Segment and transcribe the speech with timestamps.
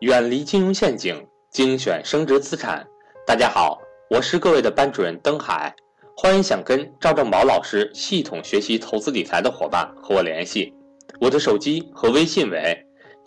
[0.00, 2.86] 远离金融陷阱，精选升值资产。
[3.26, 3.78] 大家好，
[4.10, 5.74] 我是各位的班主任登海，
[6.14, 10.74] 欢迎想跟赵正宝老师系统学习投资理财的伙伴和我联系，
[11.18, 12.78] 我的手机和微信为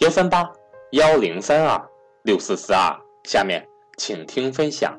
[0.01, 0.47] 幺三八
[0.91, 1.83] 幺零三二
[2.21, 2.95] 六四四二。
[3.23, 3.65] 下面
[3.97, 4.95] 请听分享。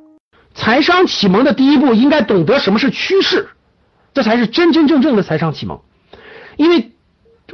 [0.56, 3.48] 财商启蒙的第一步，应该懂得什么是趋势，
[4.12, 5.80] 这才是真真正正的财商启蒙。
[6.56, 6.90] 因为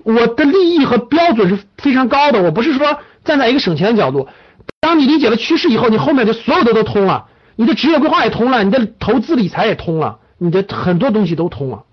[0.05, 4.29] 我的利益和标准是非常高的，我不是说站在一个省钱的角度。
[4.81, 11.85] 当你理解了趋势以后，你后面的所有的都通了，你的职业规划也通了，你的投资理财也通了，你的很多东西都通了。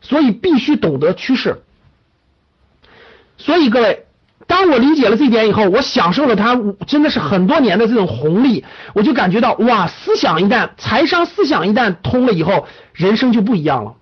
[0.00, 1.62] 所以必须懂得趋势。
[3.36, 4.06] 所以各位。
[4.46, 8.64] 当我理解了这一点以后，我享受了它真的是很多年的这种红利，
[8.94, 13.94] 我就感觉到哇，思想一旦财商思想一旦通了以后，人生就不一样了。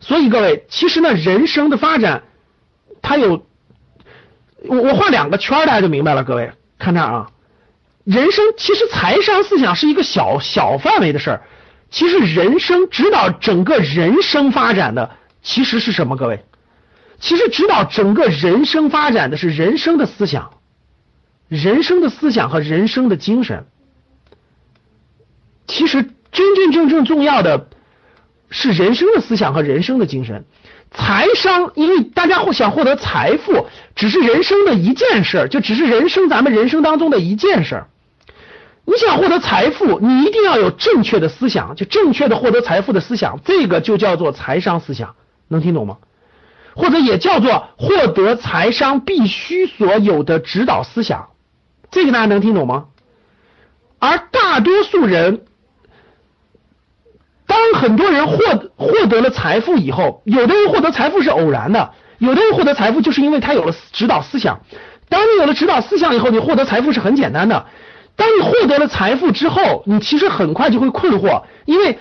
[0.00, 2.22] 所以各位，其实呢，人生的发展，
[3.02, 3.46] 它有
[4.64, 6.24] 我我画两个圈，大家就明白了。
[6.24, 7.30] 各位看这啊，
[8.04, 11.42] 人生其实财商思想是一个小小范围的事儿，
[11.90, 15.10] 其实人生指导整个人生发展的
[15.42, 16.16] 其实是什么？
[16.16, 16.44] 各位？
[17.18, 20.54] 其实指导整个人生发展的是人生的思想，
[21.48, 23.66] 人生的思想和人生的精神。
[25.66, 27.68] 其实真真正正重要的
[28.50, 30.44] 是人生的思想和人生的精神。
[30.90, 37.86] 财商，因为大家会想获得财富，只是人生的一件事儿，就只是人生咱们人生当中的一件事儿。
[38.84, 45.14] 你想获得财富，你一定要有正确的思想，就正确的获得财富的思想，这个就叫做财商思想，
[45.46, 45.98] 能听懂吗？
[46.74, 51.28] 或者也叫做获得财商必须所有的指导思想，
[51.90, 52.86] 这个大家能听懂吗？
[54.00, 55.42] 而大多数人，
[57.72, 58.36] 当很多人获
[58.76, 64.60] 获得了财富以后，有的人获得财富是偶然的，有的人获得财富就是因为他有了指导思想。
[65.08, 67.66] 当你有了指导思想以后，你获得财富是很简单的。
[68.16, 71.98] 当你获得了财富之后，你其实很快就会困惑，因为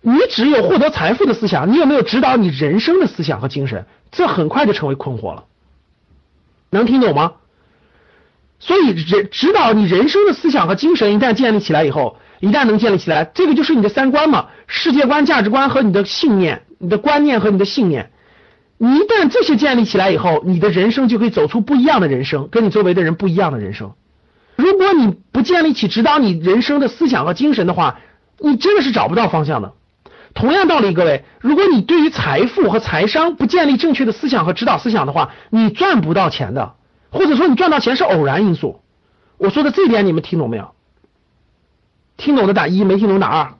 [0.00, 3.86] 你只有获得财富的思想，你有没有指导你人生的思想和精神？
[4.10, 5.44] 这很快就成为困惑了，
[6.70, 7.32] 能听懂吗？
[8.60, 18.10] 所以人指导你人生的思想和精神一旦建立起来以后，一旦能建立起来，这个就是你的三观嘛，世界观、价值观和你的信念、你的观念和你的信念。
[18.76, 23.92] 你一旦这些建立起来以后，你的人生就可以走出不一样的人生，跟你周围的人不一样的人生。
[24.56, 28.00] 如果你不建立起指导你人生的思想和精神的话，
[28.38, 29.72] 你真的是找不到方向的。
[30.34, 36.74] 同样道理，各位，如果你对于财富和财商不建立正确的思想和指导思想的话，你赚不到钱的，
[37.10, 38.80] 或者说你赚到钱是偶然因素。
[39.38, 40.74] 我说的这点你们听懂没有？
[42.16, 43.54] 听懂的打一，没听懂打二。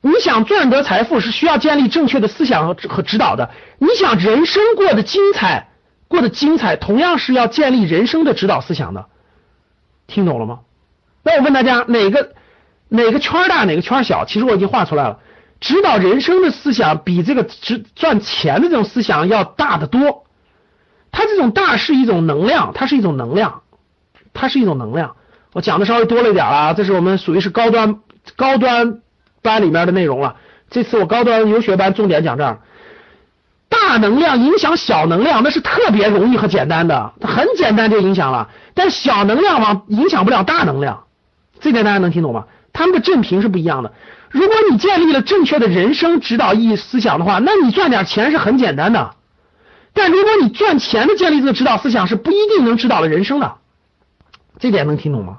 [0.00, 3.50] 你想赚得财富是需要建立正确的思想和和指导的。
[3.78, 5.68] 你想人生过得精彩，
[6.08, 9.06] 过得精彩，同样是要建立人生的指导思想的。
[10.06, 10.60] 听懂了吗？
[11.22, 12.34] 那我问大家哪个？
[12.88, 14.24] 哪个圈大哪个圈小？
[14.24, 15.18] 其实我已经画出来了。
[15.58, 20.24] 指导人生的思想比这个值赚钱的这种思想要大得多。
[21.10, 23.62] 它这种大是一种能量，它是一种能量，
[24.32, 25.16] 它是一种能量。
[25.56, 28.00] 我讲的稍微多了一点啊，这是我们属于是高端
[28.36, 29.00] 高端
[29.40, 30.36] 班里面的内容了。
[30.68, 32.58] 这次我高端游学班重点讲这儿，
[33.70, 38.50] 大能量影响小能量，那是特别容易和简单的，很简单就影响了。
[38.74, 41.04] 但小能量往影响不了大能量，
[41.58, 42.44] 这点大家能听懂吗？
[42.74, 43.94] 他们的振频是不一样的。
[44.28, 49.14] 如果你建立了正确的人生指导意义思想的话，那你赚点钱是很简单的。
[49.94, 53.54] 但如果你赚钱的建立这个指导思想是不一定能指导了人生的，
[54.58, 55.38] 这点能听懂吗？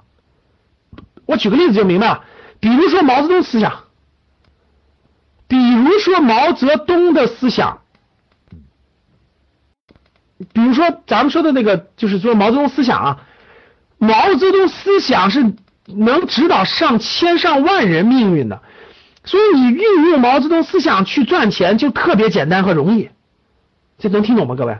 [1.27, 2.23] 我举个例子就明白了。
[2.59, 3.83] 比如说毛泽东思想，
[5.47, 7.81] 比如说毛泽东的思想，
[10.51, 13.19] 比如说咱们说的那个，就是说毛泽东思想啊，
[13.99, 15.53] 毛泽东思想是。
[15.89, 18.61] 能指导上千上万人命运的，
[19.23, 23.09] 所以你运用毛泽东思想去赚钱就特别简单和容易，
[23.97, 24.55] 这能听懂吗？
[24.55, 24.77] 各位，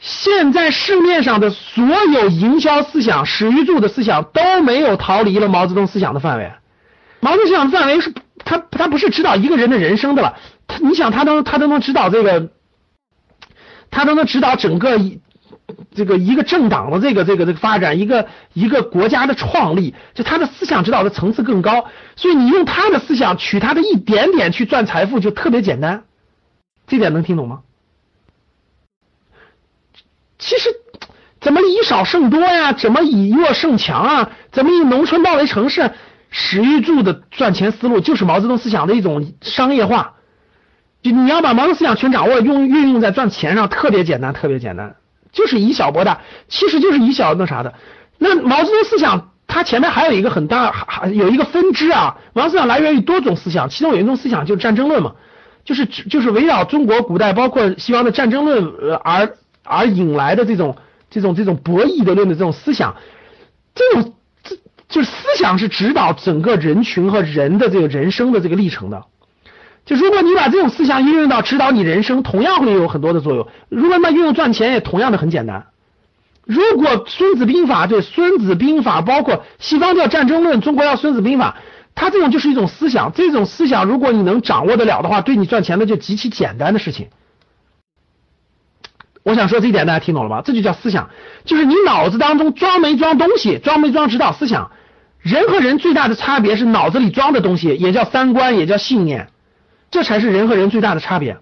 [0.00, 6.50] 现在市面上的所有营销思想、史玉柱的思想都没有逃离了毛泽东思想的范围。
[7.20, 8.12] 毛泽东思想的范围是，
[8.44, 10.36] 他他不是指导一个人的人生的了，
[10.66, 12.48] 他你想他能他都能指导这个，
[13.90, 14.98] 他都能指导整个。
[15.94, 21.84] 这个一个政党的这个这个这个发展，一个一个国家的创立，就他的思想指导的层次更高，
[22.16, 26.02] 所以你用他的思想取他的一点点去赚财富就特别简单，
[26.88, 27.60] 这点能听懂吗？
[30.40, 30.70] 其实
[31.40, 32.72] 怎么以少胜多呀？
[32.72, 34.30] 怎么以弱胜强啊？
[34.50, 35.92] 怎么以农村包围城市？
[36.32, 40.14] 史玉柱的赚钱思路就是毛泽东思想的一种商业化，
[41.02, 44.94] 就你要把毛泽东思想全掌握，用运用在赚钱上，特别简单，特别简单。
[45.32, 47.74] 就是以小博大，其实就是以小那啥的。
[48.18, 52.18] 那毛泽东思想，它前面还有一个很大，还有一个分支啊。
[52.32, 55.14] 毛泽东思想来源于多种思想，其中有一种思想就是战争论嘛，
[55.64, 58.72] 就是就是围绕中国古代包括西方的战争论
[59.02, 59.34] 而
[59.64, 60.76] 而引来的这种
[61.10, 62.96] 这种这种博弈的论的这种思想，
[63.74, 64.56] 这种这
[64.88, 69.04] 就是思想是指导整个人群和人的这个人生的这个历程的。
[69.86, 73.48] 就如果你把这种思想运用到指导你人生，同样会有很多的作用。
[73.68, 75.66] 如果那运用赚钱，也同样的很简单。
[76.44, 81.56] 如果《孙子兵法》对《孙子兵法》，包括西方叫战争论，中国叫《孙子兵法》，
[81.94, 83.12] 它这种就是一种思想。
[83.12, 87.08] 这种思想，如果你能掌握得了的话，对你赚钱的就极其简单的事情。
[89.22, 90.42] 我想说这一点，大家听懂了吗？
[90.44, 91.10] 这就叫思想，
[91.44, 94.70] 就是你脑子当中装没装东西，装没装指导思想。
[95.18, 99.28] 人和人最大的差别是脑子里装的东西，也叫三观，也叫信念。
[99.90, 101.38] 这才是人和人最大的差别，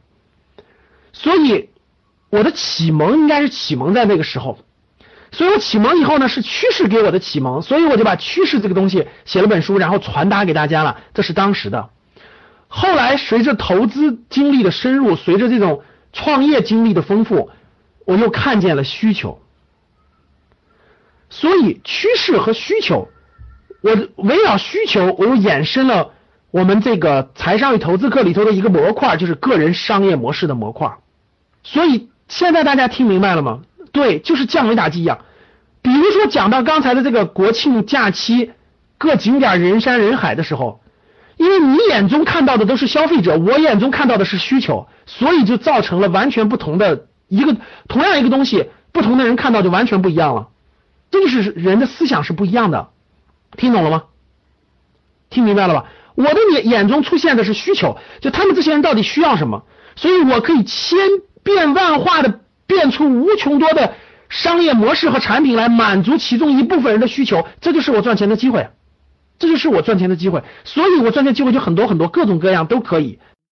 [1.12, 1.68] 所以
[2.30, 4.58] 我的启蒙应该是启蒙在那个时候，
[5.30, 10.96] 所以我启蒙以后呢是趋势给我的启蒙，所以我就把趋势这个东西写了本书，然后传达给大家了。
[11.12, 11.90] 这是当时的，
[12.66, 15.82] 后来随着投资经历的深入，随着这种
[16.14, 17.50] 创业经历的丰富，
[18.08, 19.38] 我又看见了需求，
[21.28, 23.08] 所以趋势和需求，
[23.82, 26.12] 我围绕需求，我又衍生了。
[26.50, 30.96] 我们这个财商与投资课里头的一个模块，就是个人商业模式的模块。
[31.62, 33.60] 所以现在大家听明白了吗？
[33.92, 35.18] 对，就是降维打击一样。
[35.82, 38.52] 比如说讲到刚才的这个国庆假期，
[38.96, 40.80] 各景点人山人海的时候，
[41.36, 50.48] 因为你眼中看到的都是消费者，我眼中看到的是需求，所以就造成了完全不同的一个同样一个东西，不同的人看到就完全不一样了。
[51.10, 52.88] 这就是人的思想是不一样的，
[53.56, 54.04] 听懂了吗？
[55.30, 55.84] 听明白了吧？
[56.14, 59.64] 我的眼眼中出现的是需求，就他们这些人到底需要什么，
[59.94, 60.98] 所以我可以千
[61.42, 63.94] 变万化的变出无穷多的
[64.28, 68.68] 商业模式和产品来满足其中一部分人的需求，这就是我赚钱的机会，
[69.38, 73.18] 这就是我赚钱的机会，所以我赚钱机会就很多很多，各种各样都可以。